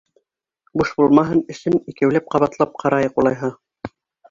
—Буш 0.81 0.93
булмаһын 1.01 1.43
өсөн, 1.57 1.77
икәүләп 1.95 2.33
ҡабатлап 2.33 2.75
ҡарайыҡ, 2.83 3.23
улайһа. 3.23 3.55